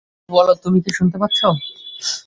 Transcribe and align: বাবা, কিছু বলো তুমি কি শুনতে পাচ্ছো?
বাবা, 0.03 0.13
কিছু 0.19 0.31
বলো 0.31 0.53
তুমি 0.63 0.79
কি 0.85 0.91
শুনতে 0.97 1.17
পাচ্ছো? 1.17 1.47